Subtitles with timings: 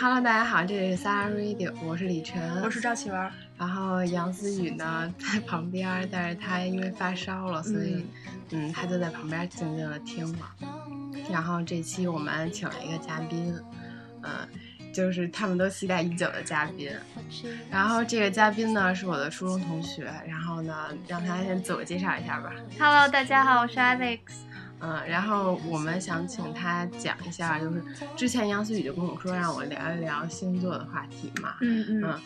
[0.00, 3.30] Hello，大家好，这里是 Sarah Radio，我是李晨，我是赵启文。
[3.58, 8.06] 然后杨思雨呢 在旁边，但是他因为发烧了，所以
[8.48, 10.50] 嗯，他就在旁边静静的听了。
[11.30, 13.54] 然后这期我们请了一个嘉宾，
[14.22, 14.48] 嗯，
[14.90, 16.90] 就是他们都期待已久的嘉宾。
[17.70, 22.50] 然后这个嘉宾呢是我的初中同学，然后呢让他先自我介绍一下吧。
[22.78, 24.20] Hello，大家好，我是 Alex。
[24.80, 27.82] 嗯，然后我们想请他讲一下，就是
[28.16, 31.54] 之前杨思雨就跟我说让我聊一聊星座的话题嘛。
[31.60, 32.20] 嗯嗯。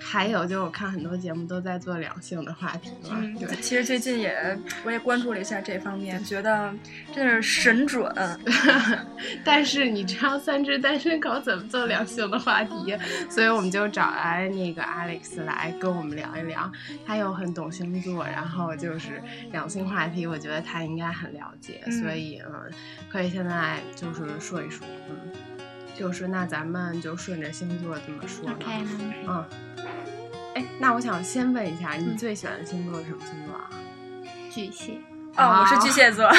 [0.00, 3.48] 还有就我看很多节目都在做两性的话题嘛，嗯，对。
[3.56, 6.72] 其实最近也我也关注了一下这方面，觉得
[7.14, 8.12] 真的是神准。
[9.44, 12.96] 但是你知道三只单身狗怎么做两性的话题，
[13.28, 16.70] 所以我们就找来那个 Alex 来跟我们聊一聊。
[17.06, 22.70] 他又很懂星座，然后就是两性话题，我觉得他应该很了解，嗯、所以嗯，
[23.10, 25.16] 可以现在就是说一说，嗯，
[25.98, 28.66] 就是那咱们就顺着星座这么说吧。
[29.26, 29.44] 嗯。
[30.54, 33.70] 哎，那我想先问一下，你最喜欢的星座是什么星座啊？
[34.50, 34.98] 巨蟹。
[35.36, 36.24] 哦，我是巨蟹座。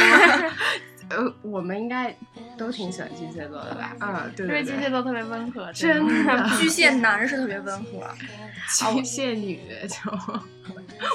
[1.10, 2.16] 呃，我们应该
[2.56, 3.96] 都挺喜欢巨蟹座的吧？
[4.00, 6.50] 嗯， 对因为巨蟹座特别温和， 真的。
[6.60, 8.08] 巨蟹男是特别温和，
[8.94, 9.96] 巨蟹女就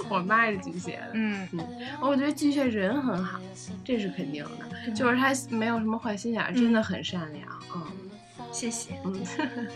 [0.09, 1.11] 我妈是巨蟹的。
[1.13, 1.61] 嗯嗯，
[2.01, 3.39] 我觉得巨蟹人很好，
[3.85, 7.47] 这是肯定的，就是他没有什么坏心眼，真的很善良。
[7.77, 7.83] 嗯，
[8.55, 8.95] 谢谢。
[9.05, 9.13] 嗯，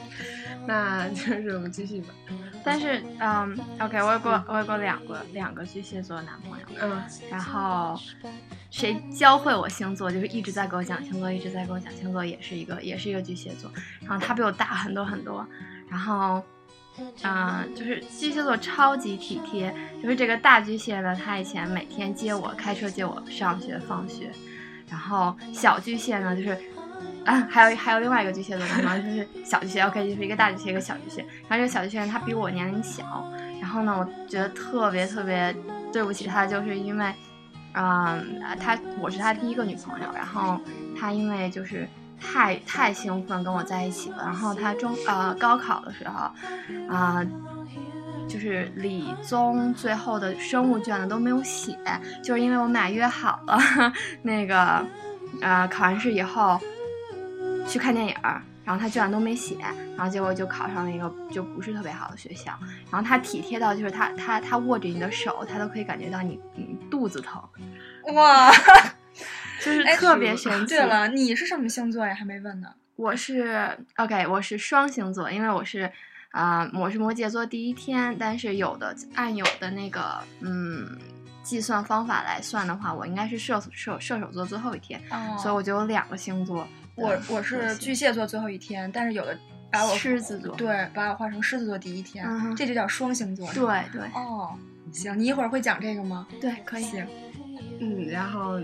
[0.66, 2.14] 那就是我们继续吧。
[2.64, 7.98] 但是，嗯，OK，我有过，我有过两个两个巨蟹座的男朋友，嗯，然后
[8.70, 13.70] 谁教会我星座，就是一直在给我讲星座，一直在给我讲星座，也是一个，也是一个巨蟹座，
[14.00, 15.44] 然后他比我大很多很多，
[15.88, 16.42] 然后，
[17.22, 24.30] 嗯，就是巨蟹座超级体贴，就是这个大巨蟹呢，他以前每天接我，开车接我上学放学，
[24.88, 26.56] 然后小巨蟹呢，就是。
[27.28, 31.20] 啊，还有还有另外一个巨蟹座的朋友，就是小巨蟹，OK，就是一个大巨蟹，一个小巨蟹。
[31.46, 33.30] 然后这个小巨蟹人他比我年龄小，
[33.60, 35.54] 然后呢，我觉得特别特别
[35.92, 37.14] 对不起他，就是因为，
[37.74, 40.58] 嗯，他我是他第一个女朋友，然后
[40.98, 41.86] 他因为就是
[42.18, 46.30] 太太兴奋跟我在一起了，然后他中呃高考的时候，
[46.88, 47.22] 啊、
[48.26, 51.76] 就是理综最后的生物卷子都没有写，
[52.24, 53.58] 就是因为我们俩约好了，
[54.22, 54.82] 那个，
[55.42, 56.58] 呃，考完试以后。
[57.68, 58.14] 去看电影，
[58.64, 59.56] 然后他卷都没写，
[59.96, 62.58] 然后结果就考上了一个就不是特别好的学校。
[62.90, 67.42] 然后他体贴到就是他他他握着你的手，他都可以感觉到你你肚子疼，
[68.14, 68.50] 哇，
[69.62, 70.74] 就是特别神奇。
[70.74, 72.14] 对了，你是什么星座呀？
[72.14, 72.68] 还没问呢。
[72.96, 75.90] 我是 OK，我是双星座，因为我是
[76.30, 80.98] 啊、呃，我是摩羯座第一天，但是有的按有的那个嗯
[81.42, 86.66] 计算方法来算的话，我应该是射射射手座最后一天，哦、所以我就有两个星座。
[86.98, 89.38] 我我是巨蟹座最后一天，但是有的
[89.70, 93.46] 把我狮子座对把我画成狮子座第一天，嗯、这就叫双星座。
[93.52, 94.50] 对对哦，
[94.92, 96.26] 行，你一会儿会讲这个吗？
[96.40, 96.82] 对，可以。
[96.82, 97.06] 行，
[97.80, 98.60] 嗯，然后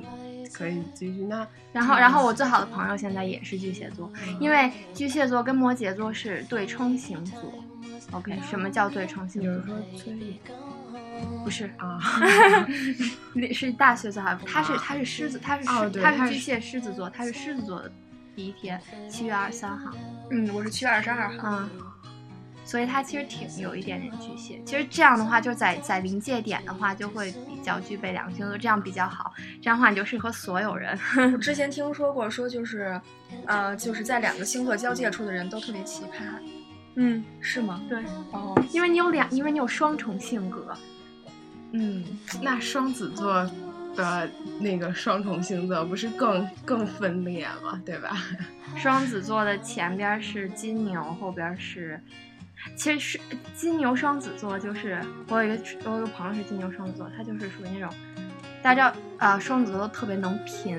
[0.52, 7.52] 可以继续那，然后然后我最好的朋友现在也是巨蟹座，因为巨蟹座跟摩羯座是对冲星座。
[8.10, 9.50] OK，什么叫对冲星座？
[9.52, 10.40] 比如说崔丽。
[11.44, 12.00] 不是啊，
[13.34, 17.90] 你是大蟹座，他是他是狮子，他是哦、他是巨蟹狮子座，他是狮子座的
[18.34, 19.92] 第一天，七月二十三号。
[20.30, 21.60] 嗯，我是七月二十二号。
[21.60, 21.70] 嗯，
[22.64, 24.60] 所以他其实挺有一点点巨蟹。
[24.66, 29.32] 其实这样的话，就在在临界点的话，就会比较具备两个星座，这样比较好。
[29.62, 30.98] 这样的话，你就适合所有人。
[31.32, 33.00] 我之前听说过，说就是，
[33.46, 36.24] 呃，就是在两个星座交界处的人都特别奇葩。
[36.96, 37.80] 嗯，是吗？
[37.88, 38.02] 对。
[38.32, 40.76] 哦，因为你有两，因为你有双重性格。
[41.72, 42.04] 嗯，
[42.40, 43.48] 那双子座
[43.96, 44.28] 的
[44.60, 47.80] 那个双重星座不是更更分裂吗？
[47.84, 48.16] 对吧？
[48.76, 52.00] 双子座的前边是金牛，后边是，
[52.76, 53.20] 其实是
[53.54, 57.88] 金牛双子座，就是我有一个我有一个朋友是金牛双子座，他就是属于那种，
[58.62, 60.76] 大家知道啊，双子座都特别能贫，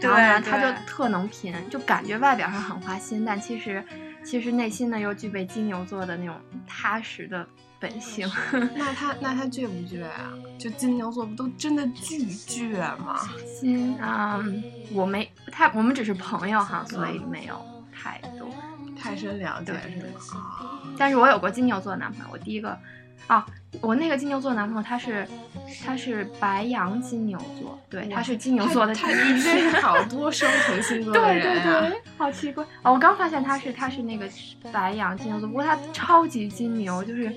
[0.00, 3.84] 然后呢，他就特能贫，就感觉外表上很花心，但其实
[4.24, 6.34] 其实内心呢又具备金牛座的那种
[6.66, 7.46] 踏实的。
[7.80, 8.28] 本性，
[8.74, 10.32] 那他那他倔不倔啊？
[10.58, 13.20] 就金牛座不都真的巨倔吗？
[13.60, 17.60] 金啊、嗯，我没他，我们只是朋友哈，所以没有
[17.92, 18.48] 太多、
[18.84, 20.40] 嗯、太深了解是吗？
[20.40, 22.76] 啊，但是我有过金牛座的男朋友，我第一个
[23.28, 23.46] 啊，
[23.80, 25.28] 我那个金牛座男朋友他是
[25.86, 32.94] 他是白羊金牛座，对，他是金牛座的第一对，好 多双重星座 的对人对对，好奇怪哦！
[32.94, 34.28] 我刚发现他是他是那个
[34.72, 37.32] 白羊金牛座，不过他超级金牛，就是。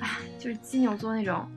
[0.00, 0.08] 哎，
[0.38, 1.48] 就是金牛座那种，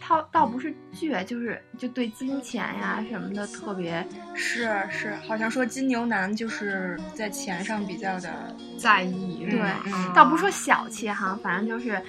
[0.00, 12.00] 他倒不是倔，就是就对金钱呀什么的特别是是，好像说金牛男就是在钱上比较的在意，对，嗯倒不是说小气哈，反正就是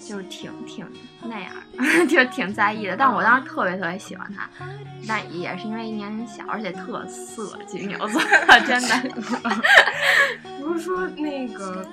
[0.00, 0.86] 就是挺挺
[1.22, 2.96] 那样儿， 就是挺在意的。
[2.96, 4.48] 但我当时特别特别喜欢他，
[5.08, 8.20] 但也是因为年龄小，而且特色，金牛座
[8.66, 9.50] 真的。
[10.60, 11.86] 不是说那个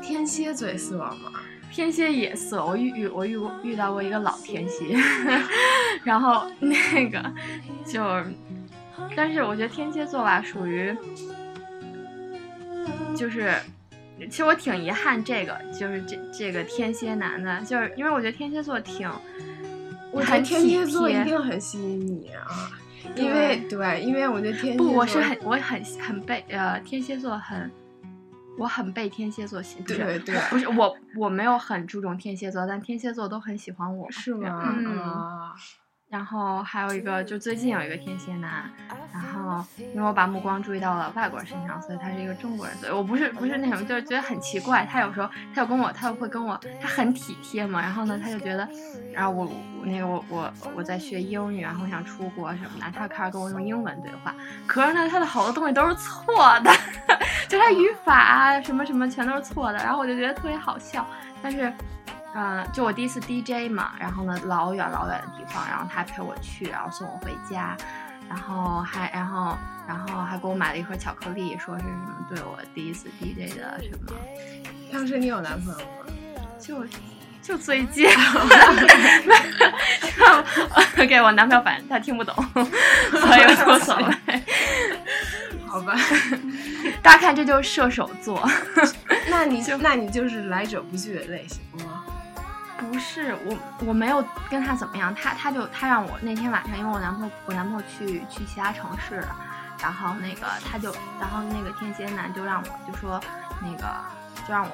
[0.00, 1.32] 天蝎最色吗？
[1.70, 4.96] 天蝎也色，我遇遇我遇过遇到过一个老天蝎，
[6.04, 7.32] 然后那个
[7.86, 8.02] 就，
[9.16, 10.94] 但是我觉得天蝎座吧，属于
[13.16, 13.54] 就是，
[14.18, 19.08] 其实我挺遗憾这个，就是这这个天蝎男的，就是因为我觉得天蝎座挺，
[20.12, 22.72] 我觉得天蝎座一定很吸引你啊，
[23.14, 27.70] 因为对，因为我觉得天蝎不，我是很我很很被呃天蝎座很，
[28.60, 34.62] 我很被天蝎座吸引，不是对对不是我我没有很注重天蝎座，但天蝎座都很喜欢我，是吗？
[34.76, 35.54] 嗯啊，
[36.10, 38.70] 然后还有一个，就最近有一个天蝎男，
[39.14, 44.84] 然后因为我把目光注意到了外国人身上，所以他是一个中国人，所以我不是不是那什么，就是觉得很奇怪。
[44.84, 48.68] 他有时候他有跟我，他有会跟我，他很体贴嘛，然后呢，他就觉得，
[49.14, 49.46] 然后我
[49.80, 54.34] 我那个我我我在学英语，然后我想出国什么的，他开始跟我用英文对话，
[54.66, 56.70] 可是呢，他的好多东西都是错的，
[57.50, 61.04] 就他语法啊什么什么全都是错的，然后我就觉得特别好笑，
[61.42, 61.70] 但是。
[62.32, 67.76] 嗯，就我第一次 DJ 嘛，然后呢，老远老远的地方，然后他陪我去，然后送我回家，
[68.28, 74.14] 然后还然后然后还给我买了一盒巧克力，说是什么对我第一次 DJ 的什么，
[74.92, 75.84] 当时你有男朋友吗？
[76.60, 76.86] 就
[77.42, 78.08] 就最近，
[80.96, 84.40] 就 给我男朋友，反正他听不懂，所以无所谓。
[85.70, 85.94] 好吧，
[87.00, 88.44] 大家看，这就是射手座，
[89.30, 92.02] 那你就那你就是来者不拒的类型吗？
[92.76, 93.56] 不是我，
[93.86, 99.36] 我没有跟他怎么样，他他就他让我那天晚上，因为我男朋友我男朋友去去其他城市了，
[99.80, 103.20] 然后那个他就然后那个天蝎男就让我就说
[103.62, 103.86] 那个
[104.48, 104.72] 就让我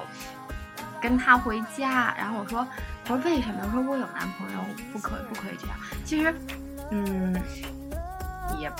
[0.99, 2.67] 跟他回家，然后我说
[3.07, 3.59] 我说为什么？
[3.65, 4.59] 我说我有男朋友，
[4.91, 5.77] 不可不可以这样。
[6.03, 6.33] 其实，
[6.89, 7.39] 嗯，
[8.57, 8.71] 也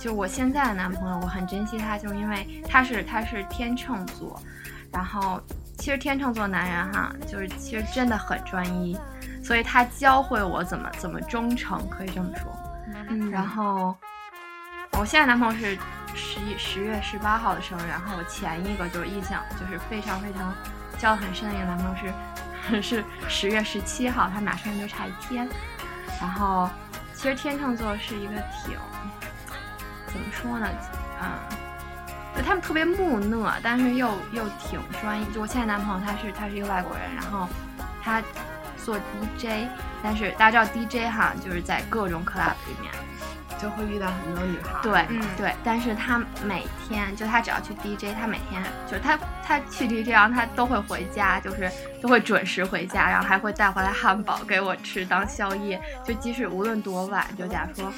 [0.00, 4.42] 就我现在的男朋友，我很珍惜他，就是因为他是他是天秤座，
[4.90, 5.40] 然后。
[5.78, 8.94] 其实天秤座男人哈，就是其实真的很专一，
[9.42, 12.52] 所以他教会我怎么怎么忠诚，可以这么说。
[13.08, 13.96] 嗯然后
[14.98, 15.78] 我现在男朋友是
[16.14, 20.52] 十一十月十八号的生日，然后我前一个就是印象就是非常非常
[20.98, 21.96] 交的很深的一个男朋友
[22.68, 25.48] 是是十月十七号，他们俩生日就差一天。
[26.20, 26.68] 然后
[27.14, 28.76] 其实天秤座是一个挺
[30.12, 30.68] 怎么说呢，
[31.22, 31.28] 嗯。
[32.36, 35.24] 就他们特别木讷，但是又又挺专一。
[35.32, 37.48] 就我现在男朋友，他是他是一个外国人，然后
[38.00, 38.22] 他
[38.84, 39.68] 做 DJ，
[40.00, 42.92] 但是大家知道 DJ 哈，就是在各种 club 里面
[43.60, 44.80] 就会遇到很多女孩。
[44.82, 51.70] 对、嗯对，但是他每天就他只要去 DJ，他每天就是他他去 DJ，然后他都会回家，就是
[52.00, 55.80] 都会准时回家，然后还会带回来汉堡给我吃当宵夜。
[56.04, 57.92] 就即使无论多晚，就假如说。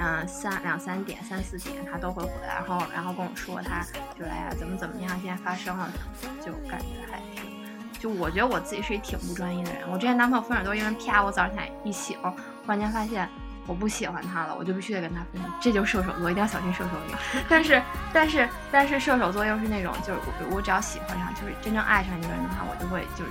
[0.00, 3.82] 嗯，三两三点、三四点，他都会回来，然后然后跟我说，他
[4.16, 7.50] 就哎呀怎么怎么样，今天发生了什么，就感觉还挺，
[7.98, 9.82] 就我觉得我自己是一挺不专一的人。
[9.90, 12.32] 我之前男朋友分手都因为啪，我早上起来一醒，忽
[12.68, 13.28] 然间发现
[13.68, 17.14] 我不喜欢他了，我就必须得跟他分手，这就是射手座，一定要小心射手女。
[17.48, 17.80] 但是
[18.12, 23.30] 但是但是射手座又是那种，就是我我只要喜欢上，就是真正爱上一个人的话，我就会就是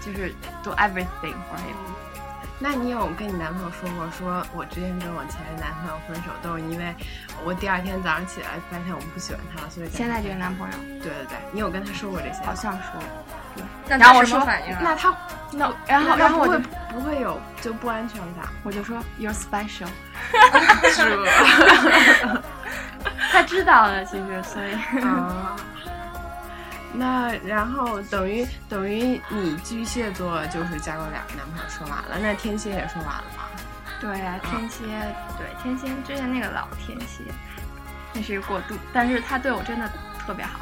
[0.00, 1.76] 就是 do everything for him。
[2.62, 6.94] 那你有跟你男朋友说过，说我之前跟我前任男朋友分手，都是因为
[7.44, 12.44] 我第二天早上起来发现我不喜欢他了，所以现在这个男朋友对对对，你有跟他说过这些？
[12.44, 13.00] 好像说，
[13.88, 14.80] 然后我说他什么反应啊？
[14.82, 15.14] 那他
[15.52, 16.58] 那然后然后我就
[16.92, 19.88] 不会有就不安全感我就说 you're special？
[23.32, 25.56] 他知道了其实，所以啊，
[26.92, 33.44] 那然后等于等于你巨蟹座就是交过两个男朋友说完了，那天蝎也说完了吗？
[34.00, 34.82] 对呀、天蝎
[35.36, 37.22] 对天蝎之前那个老天蝎，
[38.12, 39.86] 那是一个过渡，但是他对我真的
[40.26, 40.60] 特别好，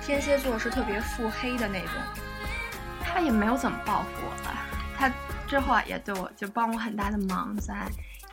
[0.00, 1.90] 天蝎座是特别腹黑的那种，
[3.16, 5.10] 他也没有怎么报复我吧，他
[5.48, 7.88] 之后啊也对我就帮我很大的忙在，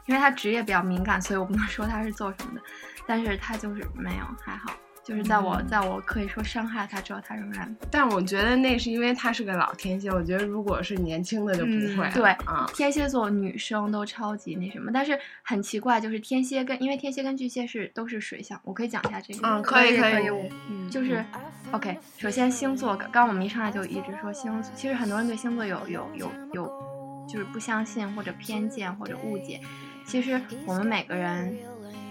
[0.07, 2.61] 因为他职业比较敏感，所以我不能说他是做什么的，
[3.07, 4.73] 但是他就是没有还好。
[5.03, 12.65] 就是在我嗯在我可以说伤害他之后，他仍然但我觉得那是因为他是个老天蝎，我觉得如果是年轻的就不会了、对啊。
[12.73, 19.47] 天蝎座女生都超级那什么，但是很奇怪，就是天蝎跟因为天蝎跟巨蟹是都是水象，我可以讲一下这个。
[19.47, 20.27] 嗯，可以以可以，
[20.69, 21.23] 嗯，就是
[21.71, 26.71] ，OK，首先星座，刚刚我们一上来就一直说星座，其实很多人对星座有有有有
[27.27, 29.59] 就是不相信或者偏见或者误解。
[30.05, 31.55] 其实我们每个人，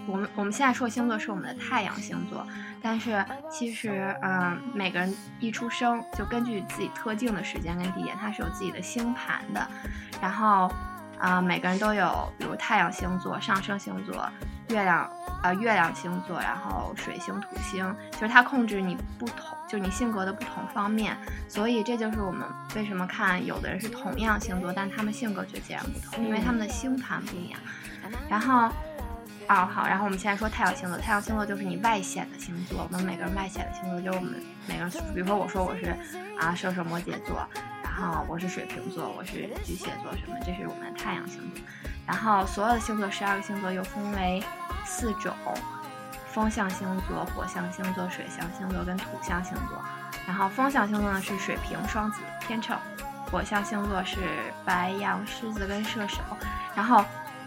[0.07, 2.45] 我们我们现在说的星座是我们的太阳星座，
[2.81, 9.67] 但是其实，嗯，每个人一出生就根据自己特定的时间跟地点，它是有自己的星盘的。
[10.21, 10.71] 然后，
[11.19, 14.29] 啊，每个人都有，比如太阳星座、上升星座、
[14.69, 15.09] 月亮，
[15.41, 21.15] 呃，月亮星座，然后水星、土星，就是它控制你不同，就是你性格的不同方面。
[21.47, 22.45] 所以这就是我们
[22.75, 27.59] 为什么看有的人是同样星座，但他们性格却截然不同，因为他们的星盘不一样。
[28.29, 28.69] 然后，
[29.49, 32.87] 哦好，然后我们现在说太阳星座，太阳星座就是你外显的星座。
[32.89, 35.95] 我们每个人外显的星座就是我们每个人，比如说我说我是
[36.39, 37.45] 啊射手、摩羯座，
[37.83, 41.61] 然后我是水瓶座，我是巨蟹座什么，这是我们的太阳星座。
[42.07, 44.41] 然后所有的星座，十二个星座又分为
[44.85, 45.33] 四种：
[46.31, 49.81] 风象星座、火象星座、水象星座跟土象星座。
[50.25, 52.77] 然后风象星座呢是水瓶、双子、天秤；
[53.29, 54.17] 火象星座是
[54.63, 56.19] 白羊、狮子跟射手。
[56.75, 57.03] 然后。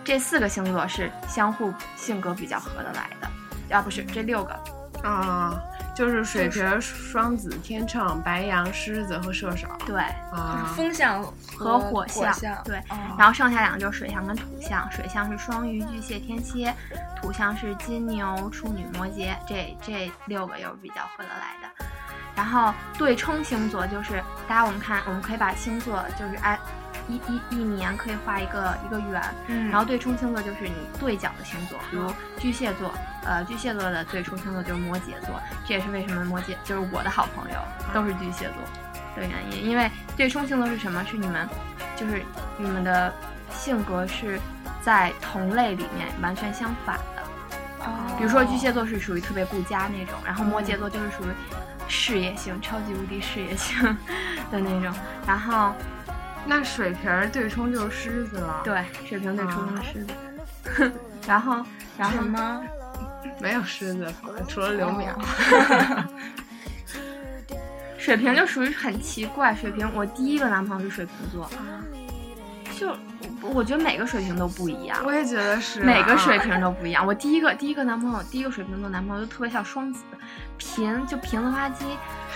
[0.06, 4.56] 这四个星座是相互性格比较合得来的，啊不是这六个，
[5.02, 5.60] 啊
[5.96, 9.66] 就是水瓶、双子、天秤、白羊、狮子和射手。
[9.84, 11.20] 对，就是风象
[11.56, 12.32] 和火象。
[12.64, 12.80] 对，
[13.18, 14.88] 然后剩下两个就是水象跟土象。
[14.92, 16.72] 水象是双鱼、巨蟹、天蝎，
[17.20, 19.34] 土象是金牛、处女、摩羯。
[19.44, 21.86] 这这六个又是比较合得来的。
[22.36, 26.56] 然后对冲星座就是大家我们看，我们可以把星座就是按。
[27.08, 32.92] 一一一年可以画一个一个圆，嗯，然后对冲星座就是你对角的星座，比如巨蟹座，
[33.24, 37.58] 呃，巨蟹座的对冲星座就是摩羯座，这也是为什么摩羯就是我的好朋友
[37.94, 41.04] 都是巨蟹座的原因，因为对冲星座是什么？
[41.04, 41.48] 是你们
[41.96, 42.22] 就是
[42.58, 43.12] 你们的
[43.50, 44.40] 性格是
[44.82, 47.22] 在同类里面完全相反的，
[48.18, 51.28] 比如说巨蟹座是属于特别顾家那种，然后摩羯座就是属于
[51.88, 53.80] 事业型、超级无敌事业型
[54.50, 54.92] 的那种，
[55.26, 55.72] 然后。
[56.46, 58.60] 那水瓶对冲就是狮子了。
[58.64, 60.12] 对，水瓶对冲就是狮子。
[61.26, 61.64] 然后，
[61.98, 62.62] 然后呢？
[63.40, 64.12] 没有狮子，
[64.48, 65.12] 除了刘淼。
[67.98, 69.52] 水瓶就属于很奇怪。
[69.54, 71.50] 水瓶，我第一个男朋友是水瓶座。
[72.78, 72.94] 就
[73.42, 75.02] 我觉得每个水瓶都不一样。
[75.04, 75.80] 我也觉得是。
[75.80, 77.04] 每个水瓶都不一样。
[77.04, 80.04] 我第一个第一个男朋友，第一个水瓶座男朋友就特别像双子，
[80.56, 81.84] 平就平子花姬，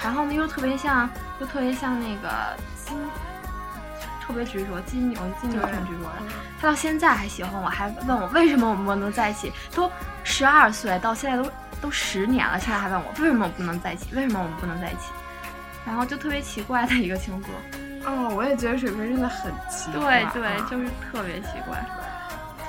[0.02, 1.09] 然后呢又特别像，
[1.40, 2.29] 又特别像那个
[2.75, 2.97] 金。
[4.31, 6.23] 特别执着，金牛，金牛很执着的。
[6.61, 9.53] 他到现在还喜欢我，还问我为什么我们不能在一起。
[9.75, 9.91] 都
[10.23, 14.15] 十二岁，到现在都都十年了，现在还问我为什么我不能在一起？
[14.15, 15.11] 为什么我们不能在一起？
[15.85, 17.51] 然后就特别奇怪的一个星座。
[18.09, 20.25] 哦，我也觉得水瓶真的很奇怪。
[20.33, 21.85] 对对，就是特别奇怪。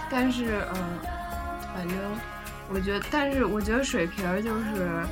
[0.10, 0.84] 但是，嗯，
[1.76, 1.96] 反正
[2.70, 5.06] 我觉得，但是我觉得水瓶就是。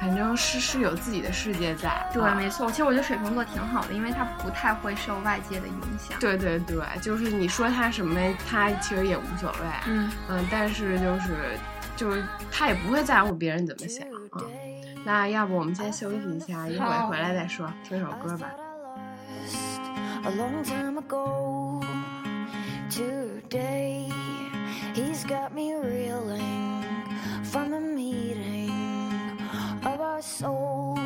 [0.00, 2.70] 反正是是有自己的世界在，对，没错。
[2.70, 6.18] 其实我觉得水瓶座挺好的，因为他不太会受外界的影响。
[6.20, 9.58] 对对对，就是你说他什么，他其实也无所谓。
[9.86, 11.58] 嗯嗯，但是就是
[11.96, 14.42] 就是他也不会在乎别人怎么想啊。
[15.04, 18.50] 那要不我们先休息一下，一会儿回来再说，听首歌吧。
[20.24, 20.30] 那
[30.14, 31.03] 我们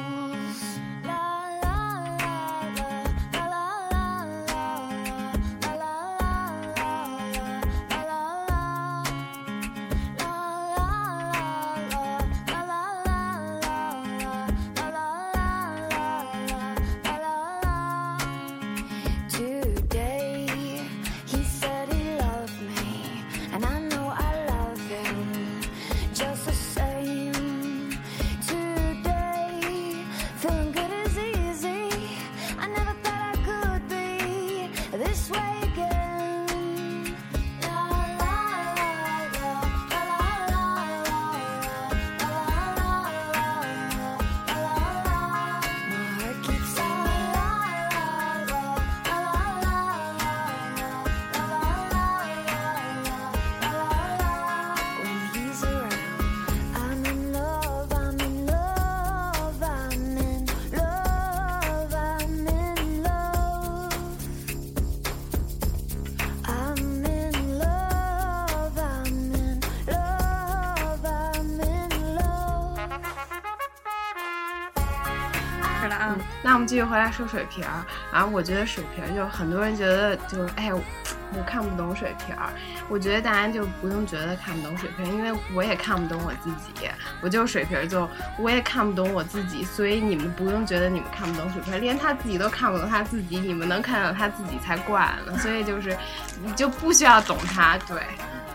[76.69, 77.83] 继续回来说水瓶儿，
[78.13, 82.53] 然后我觉得水瓶就很多人觉得就是，哎，我看不懂水瓶儿。
[82.91, 86.87] 我觉得大家就不用觉得看不懂水瓶，因为我也看不懂我自己，
[87.23, 88.07] 我就是水瓶就，
[88.39, 95.39] 我也看不懂我自己，所以你们不用觉得你们看不懂水瓶，连他自己都看不懂他自己，你们能看到他自己才怪呢。
[95.39, 95.97] 所以就是
[96.45, 97.99] 你就不需要懂他，对，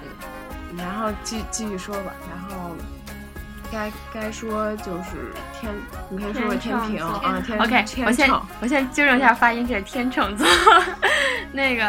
[0.04, 2.63] 嗯，然后继继续说吧，然后。
[3.74, 5.74] 该该说就是天，
[6.10, 10.48] 你可以说说天平啊，天 OK，天我先我先纠正一下发音，这是天秤座。
[11.52, 11.86] 那个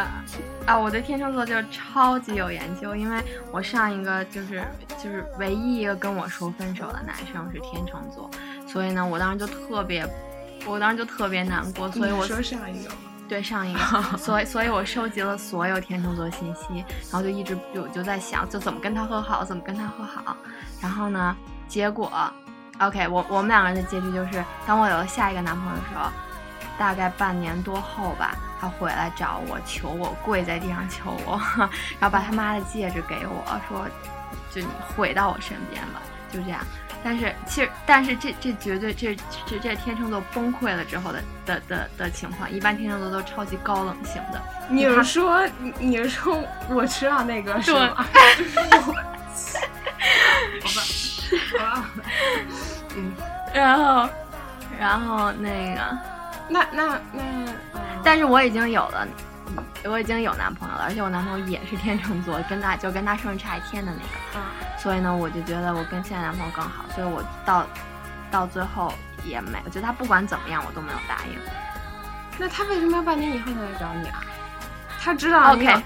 [0.66, 3.22] 啊，我对天秤座就超级有研究，因为
[3.52, 4.64] 我上一个就是
[5.02, 8.30] 就是唯一一个跟我说分手的男生是天秤座，
[8.66, 10.06] 所以呢，我当时就特别，
[10.66, 12.90] 我当时就特别难过，所以我说上一个
[13.28, 13.80] 对上一个，
[14.16, 20.36] 所以所以我收集了所有天秤座信息，然后就一直就就在想，就怎么跟他和好，怎么跟他和好。
[20.82, 21.34] 然后呢，
[21.68, 22.10] 结果
[22.78, 26.10] ，OK，我我们两个人的结局就是，当我有了下一个男朋友的时候，
[26.78, 31.40] 大概半年多后吧，他回来找我，求我跪在地上求我，
[32.00, 33.86] 然后把他妈的戒指给我，说，
[34.50, 36.00] 就你回到我身边吧，
[36.32, 36.60] 就这样。
[37.02, 39.14] 但是其实，但是这这绝对这
[39.46, 44.42] 这这天秤座崩溃了之后的的的的情况，一般天秤座都超级高冷型的。
[44.70, 48.06] 你是说你你是说我知道那个是对吗？
[52.96, 53.12] 嗯，
[53.52, 54.08] 然后，
[54.78, 55.98] 然后那个，
[56.48, 57.22] 那那那，
[57.72, 59.06] 呃但是我已经有了，
[59.84, 67.66] 我已经有男朋友了，而且我男朋友也是天秤座，跟他就跟他生日差一天的那个，啊，所以呢，我就觉得我跟现在男朋友更好，所以我到
[68.30, 68.92] 到最后
[69.24, 71.38] 也没，我觉得他不管怎么样，我都没有答应。
[72.38, 74.22] 那他为什么要半年以后才来找你啊？
[75.02, 75.82] 他知道 OK 啊，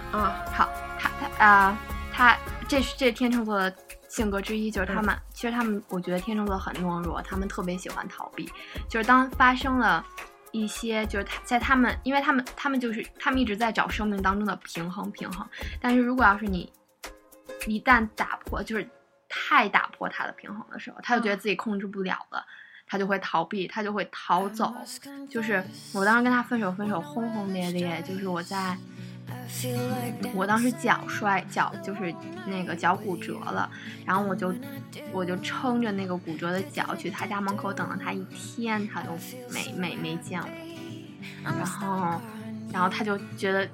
[0.52, 0.68] 好，
[0.98, 1.76] 他他啊、
[2.12, 3.72] 他这是这天秤座的
[4.08, 8.50] 性格之一，就是他们、其实他们，我觉得天秤座很懦弱，他们特别喜欢逃避，
[8.88, 10.04] 就是当发生了
[10.50, 15.46] 一些，就是他在他们，因为他们他们就是他们一直在找生命当中的平衡平衡，
[15.80, 16.72] 但是如果要是你
[17.66, 18.88] 一旦打破，就是
[19.28, 22.44] 太打破他的平衡的时候，他就觉得自己控制不了了。
[22.90, 24.74] 他就会逃避，他就会逃走。
[25.28, 28.02] 就是我当时跟他分手，分手轰轰烈烈。
[28.02, 28.74] 就是我在，
[30.34, 32.14] 我当时脚摔，脚就是
[32.46, 33.68] 那个脚骨折了，
[34.04, 34.54] 然后我就
[35.12, 39.12] 我就撑着那个骨折的脚去他家门口等了他一天，他都
[39.52, 40.48] 没没没见我。
[41.42, 42.20] 然后，
[42.72, 43.68] 然后他就觉得，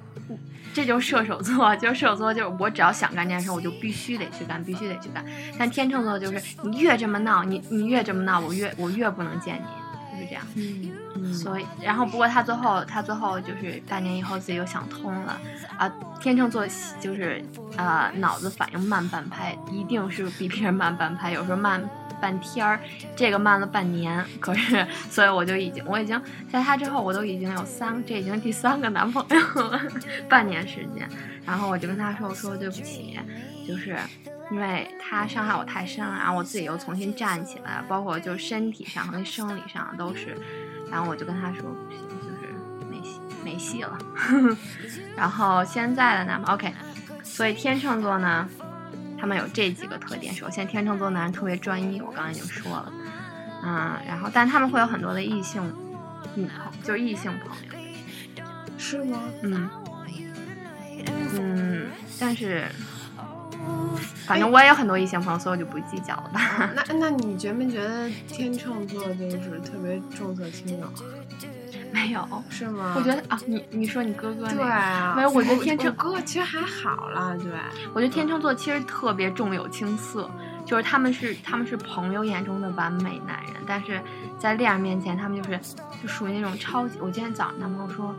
[0.73, 5.23] 这就是射手座，就是射手座，就是我只要想干这件事，我就必须得去干，必须得去干。
[5.57, 10.43] 但天秤座就是你越这么闹，你你越这么闹，我越我越不能见你，就是这样。
[10.55, 10.91] 嗯，
[11.33, 15.39] 所以，然后不过他最后，他最后就是半年以后自己又想通了，
[15.77, 16.65] 啊，天秤座
[16.99, 17.43] 就是
[17.77, 21.81] 呃脑子反应慢半拍，一定是比别人慢半拍，有时候慢
[22.21, 22.79] 半天儿，
[23.15, 29.81] 这个慢了半年，可是，所以我就已经，我已经在他之后，我都已经有三，这已经第三个男朋友了，
[30.29, 31.07] 半年时间，
[31.45, 33.19] 然后我就跟他说，我说对不起，
[33.67, 33.97] 就是。
[34.51, 40.37] 因为他伤害我太深了，然后我自己又重新站起来，包括就身体上和生理上都是，
[40.91, 42.53] 然后我就跟他说不行，就是
[42.89, 43.97] 没戏没戏了。
[45.15, 46.73] 然后现在的男朋友 OK，
[47.23, 48.47] 所以天秤座呢，
[49.19, 50.33] 他们有这几个特点。
[50.33, 52.93] 首先，天秤座男人特别专一，我刚才已经说了，
[53.63, 55.63] 嗯，然后但他们会有很多的异性
[56.35, 58.45] 女朋友，就是异性朋友，
[58.77, 59.19] 是吗？
[59.41, 59.69] 嗯
[61.33, 61.87] 嗯，
[62.19, 62.65] 但是
[64.25, 66.69] 反正我也有很多异性朋友，所以我就不计较了吧。
[66.75, 70.93] 那那你觉没觉得天秤座就是特别重色轻友啊？
[71.93, 72.93] 没有，是吗？
[72.97, 77.49] 我觉得啊，你你说你哥哥那对，啊，没有我觉得天秤我哥其实还好啦，对。
[77.93, 80.29] 我觉得天秤座其实特别重友轻色，
[80.65, 84.01] 就是他们是他们是朋友眼中的完美男人，但是
[84.37, 85.57] 在恋人面前，他们就是
[86.01, 86.97] 就属于那种超级。
[86.99, 88.13] 我今天早上男朋友说，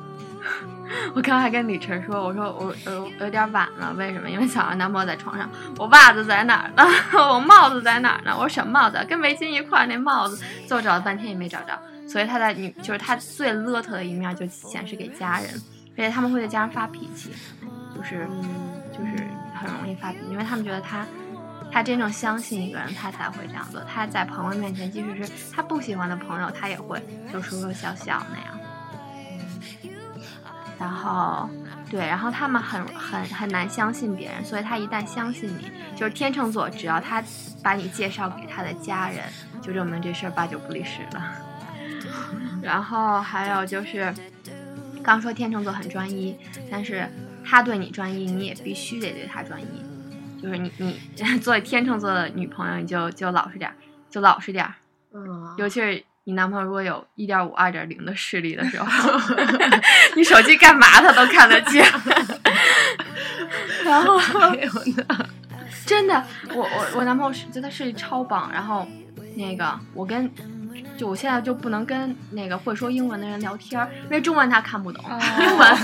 [1.14, 4.28] 我刚还跟李晨说，我说我呃有点晚了，为什么？
[4.30, 6.84] 因为早上男朋友在床上，我袜子在哪儿呢？
[7.32, 8.32] 我帽子在哪儿呢？
[8.34, 9.04] 我说什么帽子？
[9.08, 11.78] 跟围巾一块儿那帽子，最后找了半天也没找着。
[12.08, 15.50] 所以他在女就是他最邋遢的一面就显示给家人，
[15.92, 17.32] 而且他们会对家人发脾气，
[17.94, 18.28] 就是，
[18.92, 21.04] 就是很容易发脾气，因为他们觉得他
[21.72, 23.80] 他真正相信一个人，他才会这样做。
[23.92, 28.65] 他在朋友面前，即使是他不喜欢的朋友，他也会就说说笑笑那样。
[30.78, 31.48] 然后，
[31.90, 37.22] 对，然后他们很很很难相信别人，所以他一旦相信你，就是天秤座，只要他
[37.62, 39.24] 把你介绍给他的家人，
[39.62, 41.32] 就证明这事儿八九不离十了。
[42.62, 44.12] 然后还有就是，
[45.02, 46.36] 刚说天秤座很专一，
[46.70, 47.08] 但是
[47.44, 50.42] 他对你专一，你也必须得对他专一。
[50.42, 51.00] 就是你你
[51.40, 53.76] 作为天秤座的女朋友，你就就老实点儿，
[54.10, 54.74] 就老实点儿。
[55.14, 58.86] 嗯，尤其是你男朋友如果有一点五、二点零的视力的时候，
[60.16, 61.86] 你手机干嘛他都看得见。
[63.84, 64.20] 然后
[65.86, 68.84] 真的，我我我男朋友是就他视力超棒，然后
[69.36, 70.28] 那个我跟
[70.96, 75.78] 就我现在就不能跟那个会说英文的人聊天，因为中文他看不懂，哦英文。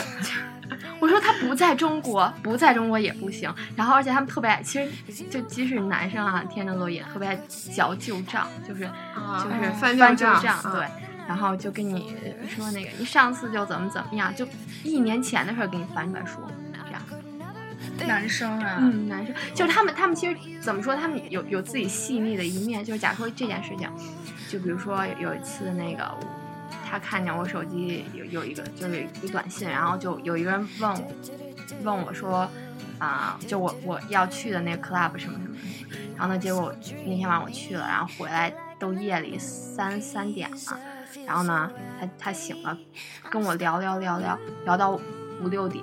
[1.03, 3.53] 我说他不在中国，不在中国也不行。
[3.75, 4.89] 然后而且他们特别爱，其实
[5.25, 7.37] 就即使男生啊，天秤座也特别爱
[7.75, 10.87] 嚼旧账，就是啊就是翻翻旧账啊对。
[11.27, 12.15] 然后就跟你
[12.49, 14.47] 说那个，你上次就怎么怎么样，就
[14.85, 16.41] 一年前的事儿给你翻出来说，
[16.87, 17.03] 这样。
[18.07, 20.95] 男生啊，嗯，男生就是他们，他们其实怎么说？
[20.95, 22.85] 他们有有自己细腻的一面。
[22.85, 23.91] 就是假如说这件事情，
[24.49, 26.17] 就比如说有一次那个，
[26.93, 31.11] 他看见我手机有有一个就是一短信，然后就有一个人问我
[31.85, 32.47] 问我说
[32.99, 36.73] 啊、就我我要去的那个 club 什么什么什么，然后呢，结果
[37.07, 40.79] 那天晚上我去了，然后回来都夜里三三点了，
[41.27, 42.79] 然后呢，他他醒了，
[43.31, 45.83] 跟我聊聊聊聊聊到五六点，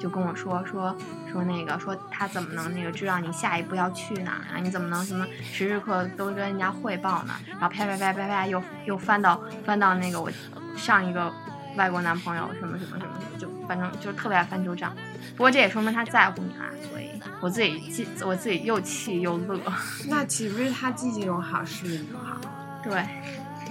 [0.00, 0.96] 就跟我说说
[1.30, 4.58] 说那个说他怎么能那个知道你下一步要去哪儿啊？
[4.58, 7.34] 你怎么能什么时时刻刻都跟人家汇报呢？
[7.46, 10.30] 然后啪啪啪啪啪又又翻到翻到那个我
[10.74, 11.30] 上一个
[11.76, 14.96] 外国男朋友什么什么什么什么，就反正就特别爱翻旧账。
[15.36, 17.10] 不过这也说明他在乎你啊，所以
[17.40, 19.60] 我自己记我自己又气又乐，
[20.08, 22.40] 那岂不是他记性又好，视力又好
[22.82, 22.98] 对。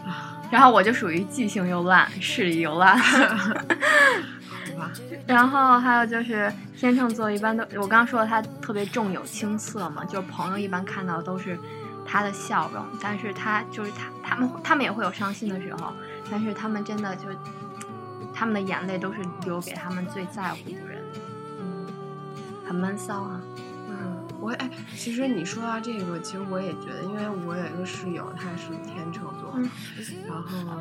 [0.05, 0.37] 啊？
[0.51, 2.97] 然后我就属于记性又烂，视力又烂。
[5.25, 11.57] 然后还有就是天秤座一般都，我刚刚说了他特别重有轻色嘛，就是朋友一般看到都是
[12.05, 15.93] 他的笑容，但是他就是他他们他们也会有伤心的时候，
[16.31, 17.23] 但是他们真的就
[18.33, 21.01] 他们的眼泪都是留给他们最在乎的人，
[21.59, 21.87] 嗯
[22.67, 23.41] 很闷骚啊。
[23.89, 29.69] 嗯，我哎，其实你说到这个，其实我也觉得，因为我有一个室友，他是天秤座，嗯
[30.27, 30.77] 然后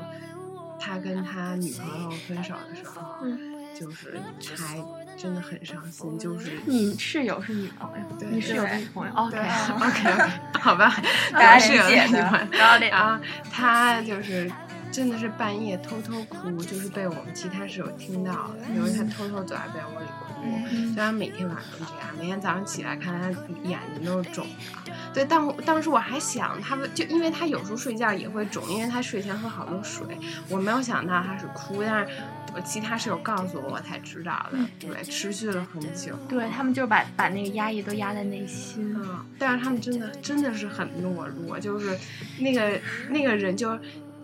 [0.79, 3.39] 他跟他女朋友分手的时候，嗯
[3.79, 4.19] 就是
[4.57, 4.79] 还
[5.17, 10.95] 真的很伤心，就是你室友是女 朋友，对你室友是女朋友，OK 对 OK OK，好吧，
[11.33, 14.51] 大家我室友的女朋友然后那然后他就是
[14.91, 20.25] 真的是半夜偷偷哭，就是被我们其他室友听到了，因为他偷偷躲在被窝里哭。
[20.45, 23.29] 嗯虽然每天晚上都这样，每天早上起来看他
[23.69, 24.47] 眼睛都是肿
[24.85, 24.93] 的。
[25.13, 30.07] 对，但我当时我还想，他们就因为他有时候睡觉也会肿，因为他睡前喝好多水。
[30.49, 32.15] 我没有想到他是哭，但是
[32.55, 34.59] 我其他室友告诉我，我才知道的。
[34.79, 36.15] 对，持续了很久。
[36.29, 38.95] 对他们就是把把那个压抑都压在内心。
[38.97, 41.99] 嗯，但是他们真的真的是很懦弱，就是
[42.39, 43.77] 那个那个人就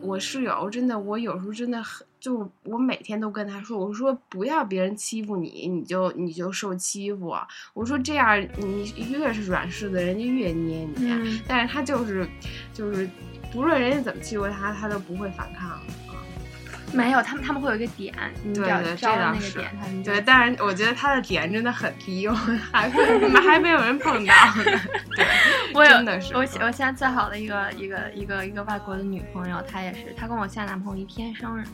[0.05, 12.29] 我室友真的，我有时候真的很，就我每天都跟他说，我说不要别人欺负你，你就你就受欺负啊，我说这样你越是软柿子，人家越捏你，嗯但是他就是
[12.73, 13.09] 就是
[13.53, 15.81] 不论人家怎么欺负他，他都不会反抗。
[16.95, 22.35] 没有，他们他们会有一个点，你只要对对，这招了倒是那个点，他们就对，但是我觉得他的点真的很低，我
[22.73, 24.65] 还怎么还没有人碰到呢？
[25.17, 25.27] 对，
[25.75, 31.65] 我有真的是我我现在最好的一个一个一个一个外国的女朋友，她也是，她跟我现在男朋友一天生日，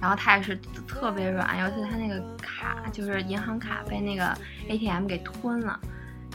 [0.00, 0.58] 然后她也是
[0.88, 4.36] 特别软，尤其她那个卡就是银行卡被那个
[4.68, 5.78] ATM 给吞了。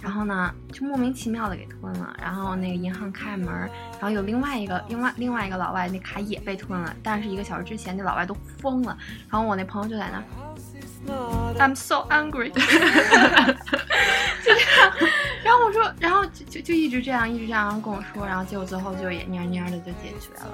[0.02, 3.48] 然后呢，就莫名其妙的给吞了，然后那个银行开门，
[3.94, 8.98] 然后有另外一个另外另外一个老外那卡也被吞了，但是一个小时之前那老外都疯了，
[9.30, 10.24] 然后我那朋友就在那儿
[11.58, 12.60] ，I'm so angry， 就
[14.54, 14.94] 这样，
[15.44, 20.48] 然后我说，然后就就就一直这样一直这样跟我说，然后结果最后就也蔫蔫的就解决了，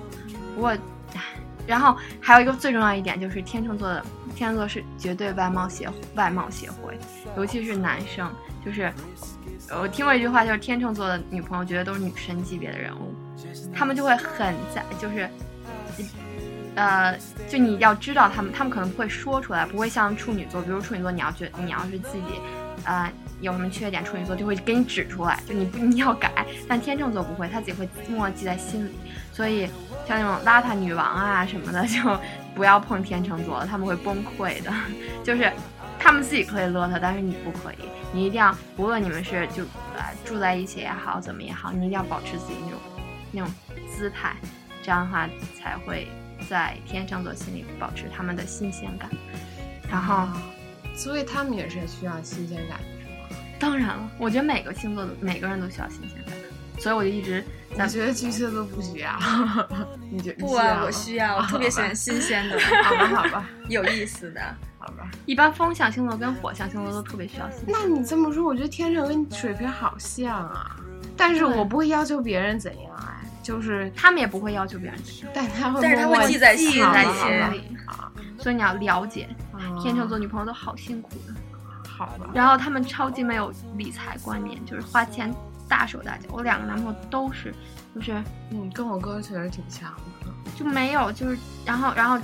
[0.56, 0.70] 不过，
[1.16, 1.22] 唉
[1.68, 6.98] 然后还有一个最重要一点就是天秤座的天秤座是绝对外貌协外貌协会，
[7.38, 8.32] 尤其是男生，
[8.66, 8.92] 就是
[9.70, 13.14] 我听过一句话，就是天秤座的女朋友绝对都是女神级别的人物，
[13.74, 15.30] 他们就会很在就是。
[16.76, 22.42] 呃，就你要知道他们，他们可能不会说出来，不会像处女座，比如处女座，你要觉你要是自己，
[22.86, 28.92] 呃，有什么缺点，处女座就会给你指出来，就你不你要改，但天秤座不会，他自己会默默记在心里，
[29.32, 29.68] 所以
[30.08, 32.00] 像那种邋遢女王啊什么的，就
[32.56, 34.74] 不要碰天秤座了，他们会崩溃的，
[35.24, 35.52] 就是
[36.00, 39.64] 他们自己可以乐他，但是你不可以，你一定要，无论你们是就
[39.96, 42.80] 呃住在一起也好，怎么也好，你一定要保持自己那种
[43.32, 43.54] 那种
[43.96, 44.36] 姿态，
[44.82, 46.08] 这样的话才会
[46.50, 49.10] 在天秤座心里保持他们的新鲜感。
[49.90, 50.42] 然后，啊
[50.96, 53.38] 所以他们也是需要新鲜感的，是吗？
[53.60, 56.36] 当然了，我觉得每个星座的每个人都需要新鲜感，
[56.80, 57.44] 所以我就一直
[57.76, 59.12] 在我觉得巨蟹座不需要，
[60.12, 64.42] 你觉不啊，我需需要，我 特别喜欢新鲜的、好吧，好吧，有意思的。
[64.78, 65.10] 好吧。
[65.26, 67.82] 一般风象星座跟火象星座都特别需要新鲜感。
[67.82, 70.76] 那你这么说，我觉得天秤跟水瓶好像啊，
[71.16, 76.82] 但是我不会要求别人怎样哎，就是，他们也不会要求别人怎样，但他会但是他会记在心里，
[77.86, 81.34] 啊所以你要了解啊天秤座女朋友都好辛苦的。
[81.88, 82.30] 好吧。
[82.34, 85.32] 然后他们超级没有理财观念，就是花钱
[85.70, 86.28] 大手大脚。
[86.30, 87.54] 我两个男朋友都是，
[87.94, 90.32] 就是嗯，跟我哥确实挺像的。
[90.56, 92.18] 就没有，就是然后然后，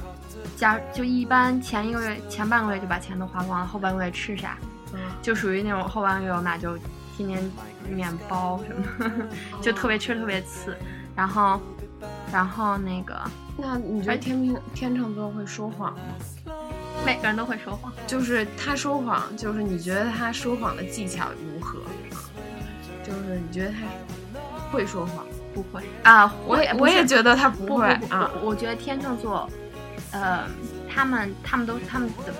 [0.57, 4.57] 假就一般前一个月前半个月就把钱都花光了，后半个月吃啥，
[4.93, 6.75] 嗯，就属于那种后半个月我们俩就
[7.15, 7.51] 天天
[7.87, 9.27] 面包什么，
[9.61, 10.75] 就特别吃特别次。
[11.19, 11.59] 然后
[12.31, 13.19] 然后那个
[13.57, 15.99] 那你觉得天平天秤座会说谎吗？
[17.05, 21.81] 每个人都会说谎，就是他说谎，就是你觉得他说谎的技巧如何？
[23.03, 23.79] 就是你觉得他
[24.71, 25.25] 会说谎？
[25.53, 28.31] 不会啊，我也我也觉得他不不会啊。
[28.41, 29.49] 我觉得天秤座，
[30.11, 30.47] 呃，
[30.89, 32.33] 他们他们都他们的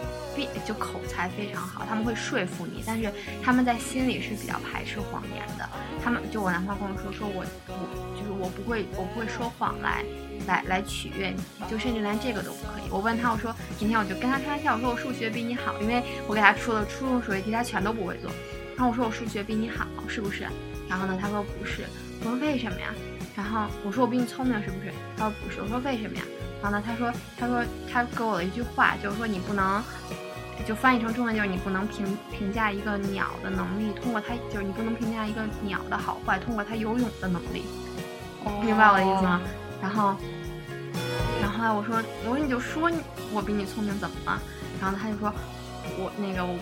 [0.65, 3.11] 就口才非常好，他们会说服你，但是
[3.43, 5.67] 他们在心里是比较排斥谎言的。
[6.03, 10.03] 他们就我男朋友跟我说，说我我就是我不会我不会说谎来
[10.47, 12.89] 来来取悦你，就甚至连这个都不可以。
[12.89, 18.31] 我问他，我说今天我就跟他开玩笑，我说我数学比你好，因为我给他出了初中数学题，他全都不会做。
[18.75, 20.47] 然后我说我数学比你好，是不是？
[20.87, 21.83] 然后呢，他说不是。
[22.21, 22.93] 我说为什么呀？
[23.35, 24.91] 然后我说我比你聪明是不是？
[25.17, 25.61] 他说不是。
[25.61, 26.23] 我说为什么呀？
[26.61, 29.83] 然后呢，他说他说他给我了一句话，就是说你不能，
[30.67, 37.63] 就翻译成中文就是你不能评评价一个鸟的能力，通过它就是你不能评价一个鸟的好坏，通过它游泳的能力。
[38.63, 39.41] 明白我的意思吗？
[39.81, 40.15] 然后，
[41.41, 42.91] 然后后来我说我说你就说
[43.33, 44.41] 我比你聪明怎么了？
[44.79, 45.33] 然后他就说
[45.97, 46.57] 我那个我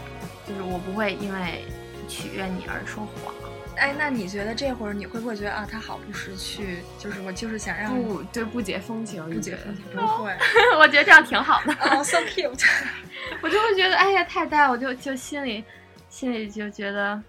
[0.48, 1.66] 就是我不会因为
[2.08, 3.34] 取悦你而说谎。
[3.78, 6.80] 哎，那你觉得这会儿你会不会觉得啊，他好不识趣？
[6.98, 9.76] 就是我就是想让不，对，不解风情，不解你觉得风？
[9.76, 10.32] 情，不会。
[10.80, 11.74] 我觉得这样挺好的。
[11.74, 12.66] 哦，so cute。
[13.42, 15.64] 我就会觉得，哎呀，太呆，我就就心里
[16.10, 17.22] 心里就觉得，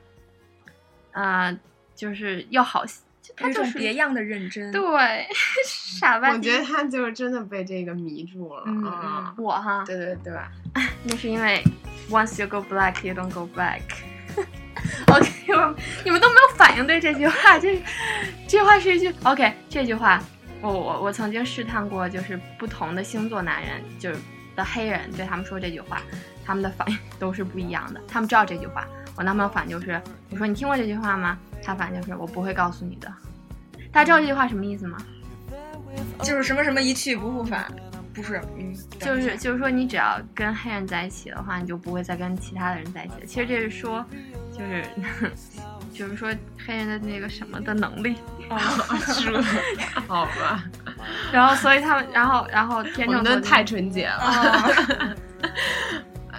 [1.12, 1.56] 啊、
[1.94, 4.70] 就是要好，就他就是别样的认真。
[4.72, 4.80] 对
[5.66, 6.34] 傻吧唧。
[6.34, 9.34] 我觉得他就是真的被这个迷住了嗯啊！
[9.36, 10.32] 我哈，对对对，
[11.04, 11.62] 那是因为
[12.10, 13.80] once you go black, you don't go back。
[15.08, 15.30] OK，
[16.04, 17.82] 你们都没有反应对这句话，这
[18.46, 20.22] 这句话是一句 OK，这句话
[20.60, 24.18] 我我我曾经试探过，就是不同的星座男人，就是
[24.56, 26.02] 的黑人对他们说这句话，
[26.44, 28.00] 他们的反应都是不一样的。
[28.08, 31.38] 他们知道这句话，我男朋友反就是，我说你听过这句话吗？
[31.62, 33.12] 他反就是我不会告诉你的。
[33.90, 34.98] 大家知道这句话什么意思吗？
[36.22, 37.72] 就是什么什么一去不复返，
[38.18, 43.26] 不是，嗯，就是就是说，你只要跟黑人在一起的话，你就不会再跟其他的人在一起了。
[43.26, 44.04] 其实这是说，
[44.52, 44.84] 就是
[45.94, 46.28] 就是说
[46.66, 48.16] 黑人的那个什么的能力。
[49.14, 49.44] 是吧？
[50.08, 50.64] 好吧，
[51.32, 54.18] 然后，所以他们，然后然后天秤座太纯洁了。
[54.20, 55.16] 哦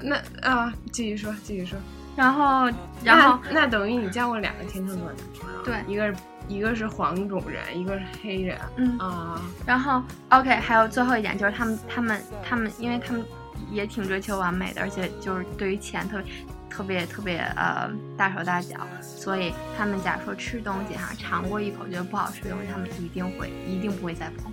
[0.02, 1.78] 那啊，继续说，继续说。
[2.20, 2.70] 然后
[3.02, 6.16] 然后那那等于你交过两个天秤座男朋友，对一个是
[6.50, 9.42] 一个是黄种人，一个是黑人嗯，啊。
[9.66, 13.24] 然后 OK，还有最后一点就是他们他们他们，因为他们
[13.72, 16.26] 也挺追求完美的，而且就是对于钱特别
[16.70, 24.52] 特别特别呃大手大脚，所以他们假如说吃东西哈，尝过一口觉得不好吃的东西，他们一定会一定不会再碰。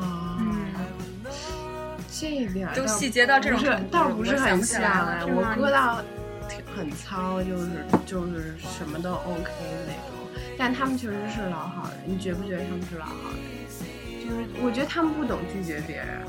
[0.00, 0.66] 啊嗯，
[2.10, 6.13] 这一点都细节到这种程度倒不是很想不起来像了哎，我哥倒挺
[6.76, 7.68] 很糙，就是
[8.04, 10.42] 就是什么都 OK 的那种。
[10.58, 13.54] 但他们确实是老好人，你觉不觉得他们是老好人？
[14.24, 16.22] 就是我觉得他们不懂拒绝别人，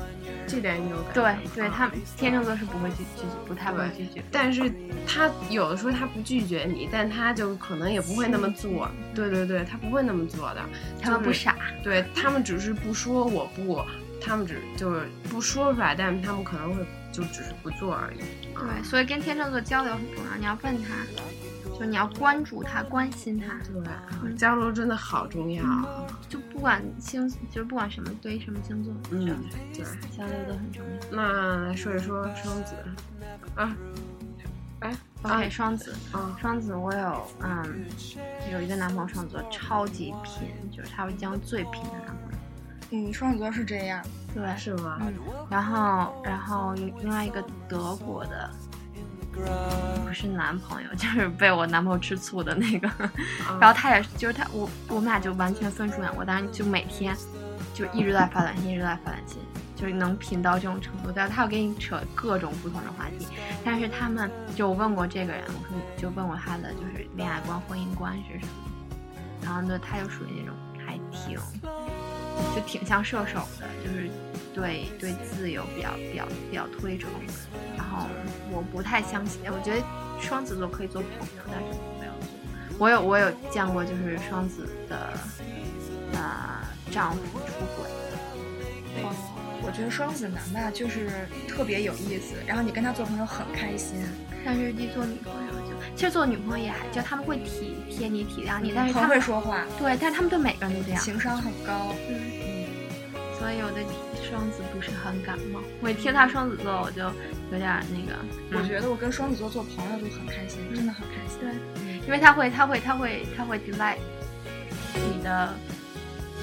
[0.46, 4.22] 这点你有感觉对吗对，他们天秤座是不会拒拒绝不太会拒绝。
[4.30, 4.70] 但是
[5.06, 8.86] 他有的时候他不拒绝你，但他就可能也不会那么做。
[9.14, 10.60] 对对对，他不会那么做的，
[11.00, 13.82] 他们不就是傻，对他们只是不说我不，
[14.20, 16.84] 他们只就是不说出来，但他们可能会
[17.16, 18.18] 就只是不做而已。
[18.54, 20.36] 对，所以跟天秤座交流很重要。
[20.36, 23.58] 你要问他，就你要关注他，关心他，
[24.22, 25.64] 对，交流真的好重要。
[26.28, 29.26] 就不管星，就是不管什么对于什么星座，嗯，
[29.72, 29.82] 对。
[30.14, 30.90] 交流都很重要。
[31.10, 32.74] 那来说一说双子
[33.54, 33.74] 啊，
[34.80, 37.86] 哎 OK，双子，啊双子我有嗯
[38.52, 42.38] 有一个男朋友双子座超级拼，就是他会将最拼的男朋友。
[42.90, 44.02] 嗯，双子座是这样。
[44.34, 44.98] 对，是吗？
[45.00, 45.14] 嗯，
[45.50, 48.50] 然后然后有另外一个德国的，
[49.32, 52.88] 不是男朋友， 就是被我男朋友吃醋的那个。
[52.88, 53.10] 啊
[53.60, 57.16] 然后他也是，就是他我我们俩就完全分出两过，但是就每天
[57.74, 59.38] 就一直在发短信，一直在发短信，
[59.74, 61.10] 就是能频到这种程度。
[61.14, 63.26] 但是他要跟你扯各种不同的话题，
[63.64, 68.52] 但是他们就我问过这个人，我说就问过他的就是恋爱观、婚姻观是什么，
[69.42, 70.54] 然后呢他就属于那种
[70.86, 71.38] 还挺
[72.54, 74.10] 就挺像射手的，就是
[74.54, 77.10] 对对自由比较比较比较推崇。
[77.76, 78.06] 然后
[78.50, 79.82] 我不太相信，我觉得
[80.20, 81.66] 双子座可以做朋友，但是
[82.00, 82.28] 没有做。
[82.78, 85.12] 我有我有见过，就是双子的
[86.12, 89.14] 呃丈夫出轨的，哦，
[89.62, 91.08] 我觉得双子男吧，就是
[91.48, 93.96] 特别有意思，然后你跟他做朋友很开心，
[94.44, 101.00] 但是一做女朋友就，其实做女朋友也还就他们会体贴你体谅你，但是他很们会说话，对，但是他们对每个人都这样。
[101.00, 101.94] 情商很高。
[102.08, 102.66] 嗯，嗯，
[103.38, 103.84] 所以我对
[104.28, 105.60] 双子不是很感冒。
[105.80, 107.02] 我一听到双子座，我就
[107.52, 108.18] 有点那个，
[108.50, 111.38] 嗯我觉得我跟双子座做朋友就很开心，真的很开心。
[111.40, 113.98] 对，嗯，因为他会，他会，他会，他会 delight
[114.94, 115.54] 你的，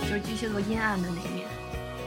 [0.01, 1.47] 就是巨蟹座阴暗的那一面。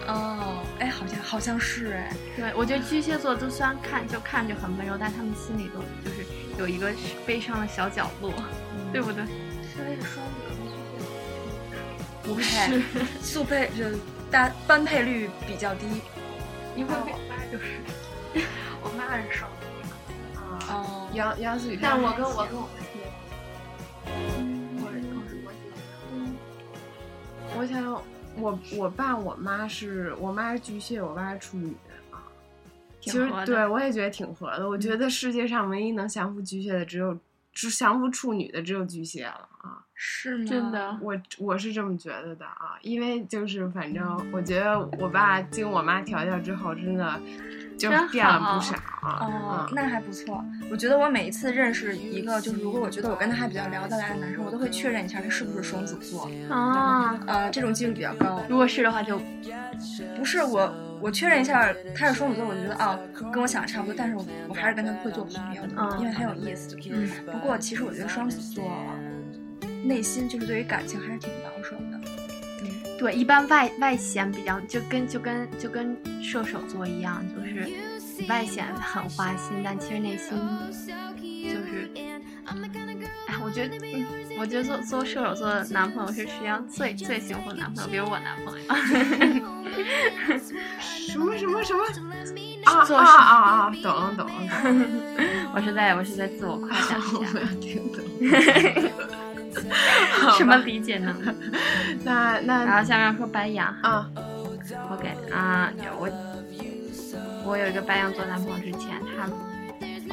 [0.09, 6.25] 哦，哎，好像好像是哎，对，我觉得巨蟹座都虽然看就看着很温柔，但他们心里都就是
[6.59, 6.93] 有一个
[7.27, 8.33] 悲伤的小角落，
[8.93, 9.25] 对不对？
[9.25, 12.83] 是那个双子可能不是，
[13.21, 13.85] 速配就
[14.31, 15.87] 搭般配率比较低。
[16.75, 17.81] 因为我妈就是，
[18.83, 19.67] 我妈是双子，
[20.39, 23.01] 啊，哦，杨杨思雨，但我跟我跟我妈爹，
[24.79, 25.05] 我是
[27.59, 28.03] 我想
[28.37, 31.96] 我我爸我妈是我妈是巨蟹，我爸是处女啊。
[33.07, 34.69] 其实对我也觉得挺合的。
[34.69, 37.17] 我觉得世界上唯一能降服巨蟹的只有，
[37.53, 39.83] 只降服处女的只有巨蟹了啊。
[39.99, 40.45] 是吗？
[40.47, 47.19] 真的我我是这么觉得的啊，因为就是反正我觉得我爸经我妈调教之后，真的
[47.79, 49.19] 就变了不少啊。
[49.23, 50.45] 哦，嗯那还不错。
[50.71, 56.31] 我觉得我每一次认识一个，就是如果我觉得我跟他还比较聊得来的男生，我都会确认一下他是不是双子座。
[56.51, 58.43] 啊，呃，这种几率比较高。
[58.51, 59.19] 如果是的话就
[60.15, 62.99] 不是我，我确认一下他是双子座，我就觉得哦，
[63.33, 65.63] 跟我想的差不多，但是我我还是跟他会做朋友
[65.99, 66.77] 因为很有意思。
[66.91, 68.71] 嗯不过其实我觉得双子座
[69.85, 72.01] 内心就是对于感情还是挺保守的。
[72.63, 77.69] 嗯，对，一般外外显比较就跟就跟就跟射手座一样，就是
[78.29, 80.31] 外显很花心，但其实内心
[81.21, 84.07] 就是，哎，我觉得，嗯，
[84.39, 89.47] 我觉得做做射手座的男朋友是世界上最最幸福的男朋友，比如我男朋友。
[91.09, 91.85] 什么什么什么
[92.65, 93.35] 啊啊啊
[93.69, 93.73] 啊！
[93.83, 94.33] 懂了懂了懂了，
[95.55, 98.03] 我是在我是在自我夸奖我一下，要听懂。
[100.37, 101.15] 什么理解呢？
[102.05, 102.41] 那？
[102.41, 104.09] 那然后下面说白羊啊。
[104.91, 106.09] OK 啊有我
[107.45, 109.29] 我有一个白羊座男朋友之前他，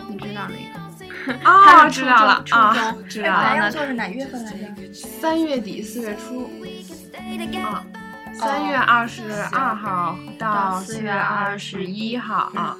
[0.07, 3.43] 你知道那个他哦，知道了初中知道了。
[3.43, 4.93] 白羊座是哪月份来着？
[4.93, 6.47] 三月底四月初
[7.63, 7.83] 啊，
[8.33, 12.77] 三月二十二号到到四4月月二十一号啊。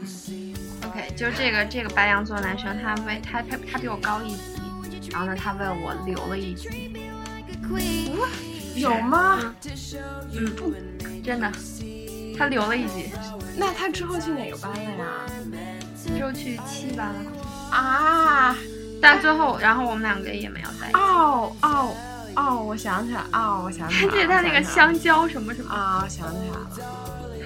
[0.85, 6.93] OK，就是这个这个白羊座男生，他为他他他比我高一级，然后呢，他为我留了一级，
[8.75, 9.39] 有吗？
[10.33, 11.51] 嗯，真的，
[12.37, 13.11] 他留了一级，
[13.55, 15.05] 那他之后去哪个班了呀？
[15.95, 17.31] 之后去七班了，
[17.71, 18.55] 啊，
[19.01, 20.97] 但最后，然后我们两个也没有在一起。
[20.97, 21.95] 哦哦
[22.35, 25.73] 哦，我想起来，哦，我想起来了，还记得他那个香蕉什么什么？
[25.73, 26.69] 啊，我想起来了。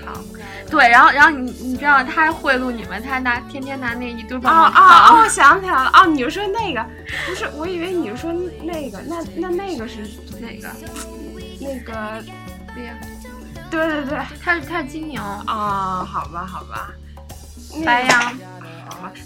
[0.05, 0.21] 好，
[0.69, 6.85] 对，然后然后你你知道他还贿赂你们，他拿天天拿那一堆哦棒棒哦哦，糖，我想起来了，哦，你是说那个？
[7.27, 8.31] 不是，我以为你是说
[8.63, 10.03] 那个，那那那个是
[10.39, 10.69] 哪个？
[11.59, 12.23] 那个，
[12.73, 12.93] 对呀，
[13.69, 16.91] 对对对，他是他是金牛，哦，好吧好吧，
[17.85, 18.33] 白羊，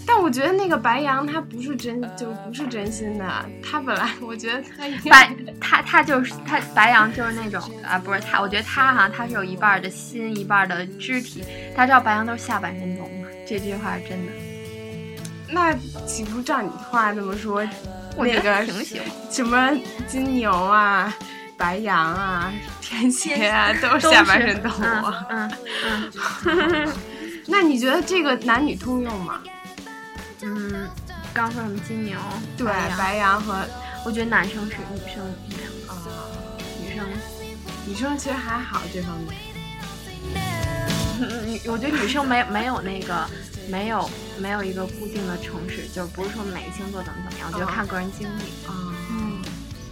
[0.06, 3.24] 但我觉得那个白羊他不是真，就不是真心的。
[3.62, 4.62] 他本来我觉得
[5.10, 11.44] 白他他就是他白羊就是那种啊，不是他，我觉得他哈他是有一半儿的心，一半儿的肢体。
[11.74, 13.24] 大家知道白羊都是下半身动物？
[13.46, 14.32] 这句话是真的，
[15.50, 15.74] 那
[16.06, 17.66] 岂不照你话这么说，
[18.16, 19.08] 我那个得挺喜欢。
[19.30, 19.70] 什么
[20.06, 21.12] 金牛啊、
[21.56, 24.84] 白羊啊、天蝎啊，都是下半身动物。
[25.30, 25.52] 嗯
[25.84, 26.12] 嗯
[26.46, 26.92] 嗯
[27.48, 29.40] 那你觉得这个男女通用吗？
[30.42, 30.88] 嗯，
[31.32, 32.18] 刚说什么金牛？
[32.56, 33.64] 对，白羊白羊和
[34.04, 35.24] 我觉得男生是女生
[35.88, 36.02] 啊、
[36.80, 37.06] 女生，
[37.86, 39.34] 女生其实还好这方面。
[41.22, 43.26] 嗯，女我觉得女生没没有那个
[43.70, 48.42] 没有没有一个固定的城市，就不是说每个星座怎么怎么样，我觉得哦看个人经历。
[48.66, 49.40] 啊，嗯，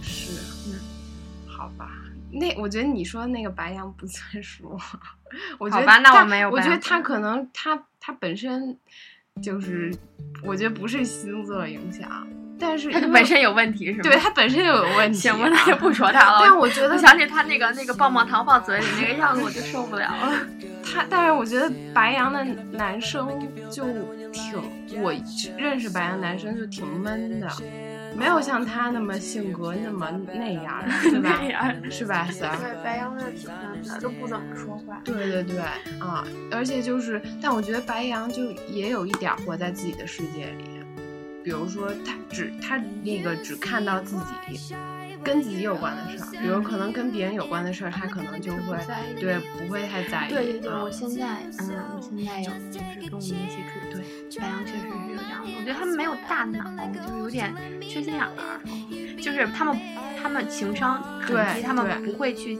[0.01, 0.33] 是，
[0.67, 0.79] 嗯，
[1.47, 1.89] 好吧。
[2.33, 4.77] 那我觉得你说那个白羊不算数，
[5.57, 8.77] 我觉得好吧那我没有我觉得他可能他他本身
[9.39, 9.93] 就是，
[10.43, 12.27] 我觉得不是星座影响，
[12.59, 14.03] 但是他本身有问题是吗？
[14.03, 16.39] 对他本身就有问 题、行吧，那就不说他了。
[16.41, 20.47] 但我觉得我想起他那个那个棒棒糖放嘴里那个样子，我就受不了了。
[20.83, 23.27] 他，但是我觉得白羊的男生
[23.71, 23.85] 就
[24.31, 25.13] 挺，我
[25.57, 27.47] 认识白羊男生就挺闷的，
[28.15, 31.37] 没有像他那么性格那么那样，对吧？
[31.41, 32.27] 那样是吧？
[32.29, 35.01] 对，白羊的挺闷的，都不怎么说话。
[35.03, 35.59] 对对对，
[35.99, 40.63] 啊，而且就是，但我觉得白羊就也有一点活在自己的世界里，
[41.43, 44.15] 比如说他只他那个只看到自
[44.49, 44.75] 己，
[45.23, 48.77] 跟自己有关的事儿，比如可能跟别人有关的事儿，他可能就会
[49.19, 50.33] 对不会太在意。
[50.33, 55.49] 对对对，我现在嗯，我现在有就是跟我们一起住，对，白羊确实是有这样的。
[55.57, 56.63] 我觉得他们没有大脑，
[56.93, 58.61] 就是有点缺心眼儿，
[59.21, 59.77] 就是他们
[60.21, 62.57] 他们情商很低，他们不会去。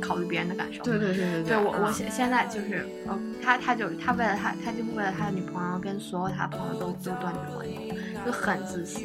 [0.00, 1.56] 考虑别人的感受，对对对对对。
[1.56, 7.92] 我我现现在就是，呃，他他就他为了他，他就为了他的女朋友跟所有他的朋友都都断绝关系，
[8.24, 9.00] 就很自私，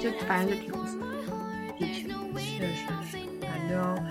[0.00, 1.05] 就反正就挺自私。
[1.78, 2.08] 的确，
[2.58, 4.04] 确实是，反正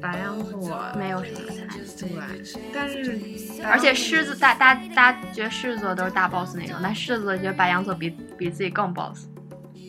[0.00, 2.10] 白羊座没有什么才，对，
[2.72, 3.18] 但是
[3.64, 9.26] 而且狮子大大大家觉得狮子座都是大 boss 那种，但狮子座觉得白羊座比比自己更 boss。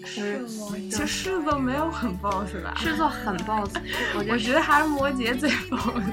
[0.08, 0.48] 是吗？
[0.72, 2.76] 其实狮子座没有很 boss 吧？
[2.78, 3.76] 狮子座很 boss，
[4.14, 6.04] 我 我觉得还是摩羯最 boss。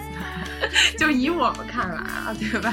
[0.98, 2.72] 就以我们看来啊，对吧？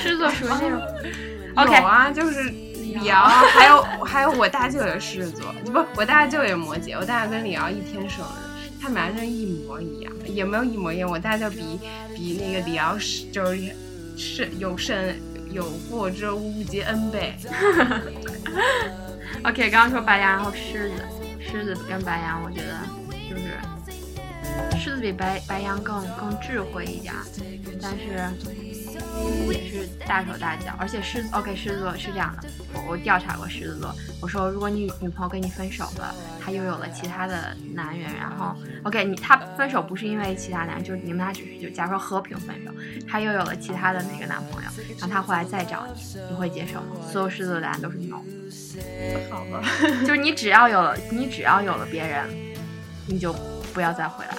[0.00, 0.80] 狮子座属于那种
[1.56, 2.48] 有啊，就是
[2.94, 11.80] 李瑶，还有还有我大舅也狮子座，不，我大舅也摩羯，我大舅跟李瑶一天生日，他们俩真一模一样，也没有一模一样，我大舅比
[12.14, 13.76] 比那个李瑶是就是
[14.16, 14.96] 是有胜
[15.50, 17.34] 有过之无不及 n 倍。
[19.44, 21.04] OK，刚刚说白羊，然后狮子，
[21.40, 22.74] 狮子跟白羊，我觉得
[23.28, 27.14] 就是狮子比白白羊更更智慧一点，
[27.80, 28.28] 但是。
[29.52, 42.70] 也是大手大脚，而且狮子 OK，狮子座是这样的，我我调查过狮子座，我说如果你女朋友跟你分手了，她又有了其他的男人，然后 OK，你她分手不是因为其他男人，就是你们俩只是就假如说和平分手，
[43.08, 46.96] 她又有了其他的那个男朋友，然后她回来再找你，你会接受吗？
[47.10, 48.22] 所有狮子座答案都是 no。
[49.30, 49.62] 好吧，
[50.06, 52.26] 就是你只要有了你只要有了别人，
[53.06, 53.32] 你就
[53.74, 54.34] 不要再回来，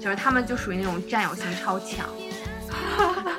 [0.00, 2.06] 就是他们就属于那种占有性超强。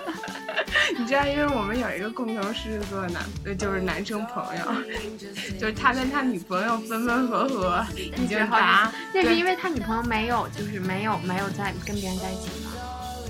[0.99, 4.65] 你知道，因为我们有一个共同狮子座男，就是男生朋友，
[5.57, 8.91] 就是他跟他女朋友分分合合，已经好。
[9.13, 12.71] 那是因为他女朋友没有，就是没有没有在跟别人在一起吗？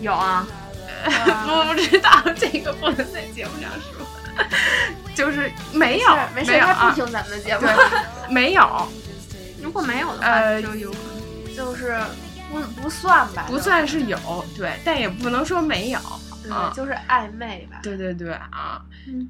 [0.02, 0.48] 有啊，
[1.06, 4.04] 我不知道这个不能在节目上说，
[5.14, 7.68] 就是没有，没事，他不听咱们的节目，
[8.30, 8.88] 没有。
[9.62, 10.98] 如果没有的话，就有可
[11.46, 12.00] 能就是
[12.50, 14.18] 不不算吧，不算是有，
[14.58, 16.00] 对，但也不能说没有。
[16.52, 17.80] 啊，就是暧昧吧。
[17.84, 19.30] 对对对啊，嗯，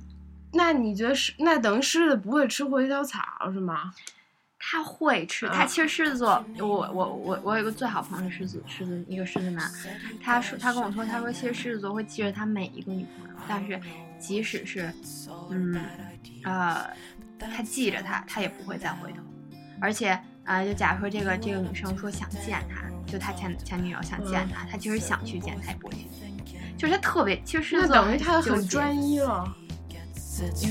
[0.54, 3.94] 那你觉得狮那等于狮子不会吃回头草是吗？
[4.62, 9.72] 他会吃，他其实狮子座，我我我我有个最好朋友是狮子，狮子一个狮子男，
[10.22, 13.80] 他说他跟我说，他说其实狮子座会记着他每一个女朋友，但是
[14.20, 14.94] 即使是
[15.50, 15.82] 嗯
[16.44, 16.86] 呃
[17.40, 19.22] 他记着他，他也不会再回头，
[19.80, 26.06] 而且啊，就假如说这个这个女生说想见他，就他前前女友想见他，他其实想去见他也不会去。
[26.80, 29.54] 就是他特别，其实那等于他很专一了。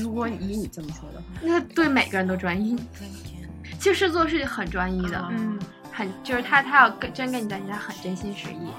[0.01, 2.75] 如果以你这么说的话，那对每个人都专一。
[3.79, 5.59] 其实狮子座是很专一的，嗯，
[5.91, 8.71] 很就是他他要跟真跟你在一起，他很真心实意。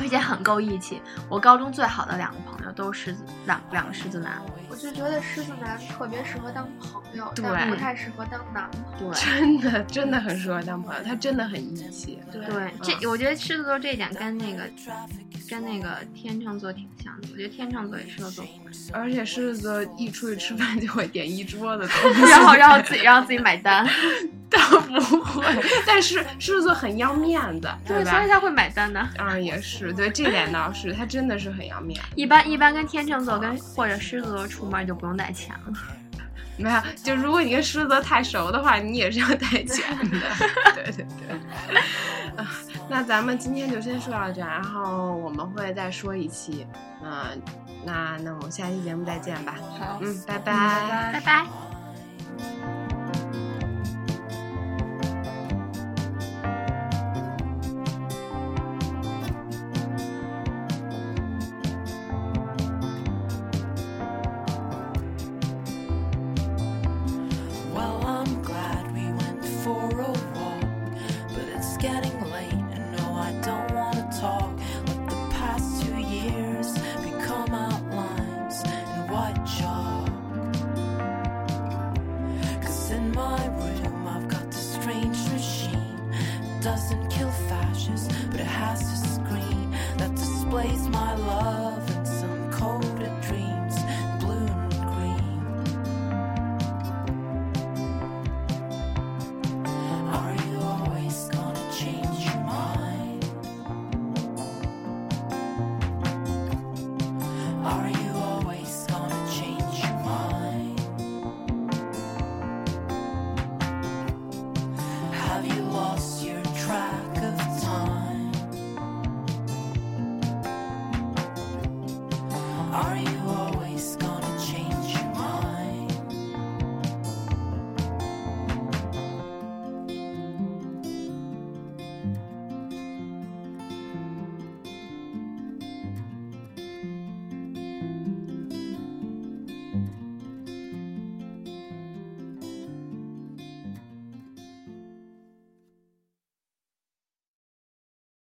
[0.00, 1.00] 而且很够义气。
[1.28, 4.40] 我高中最好的两个朋友都是狮子，两两个狮子男。
[4.68, 9.12] 我就觉得狮子男特别适合当朋友，但不太适合当男朋友。
[9.14, 12.18] 真的真的很适合当朋友，他真的很义气。
[12.32, 12.42] 对，
[12.82, 14.68] 这我觉得狮子座这一点跟那个
[15.48, 17.28] 跟那个天秤座挺像的。
[17.32, 18.70] 我觉得天秤座也适合做朋友。
[18.92, 23.86] 而且狮子座一出去吃饭就会点一桌子东西， 然后然后自己让自己买单。
[24.50, 25.44] 倒不会，
[25.86, 28.10] 但是狮子座很要面子，对吧？
[28.10, 29.06] 所以他会买单的。
[29.18, 32.06] 嗯，也是，对，这点倒是，他真的是很要面子。
[32.14, 35.72] 一般一般跟天秤座跟或者狮子座出门就不用带钱了。
[36.56, 40.18] 没有，就如果你跟狮子座太熟的话，你也是要带钱的。
[40.74, 41.78] 对对对。
[42.36, 42.50] 啊，
[42.88, 46.66] 那咱们今天就先说到这，然后我们会再说一期。
[47.04, 47.40] 嗯，
[47.84, 49.54] 那那我们下期节目再见吧。
[49.78, 51.46] 好，嗯，拜拜，拜拜。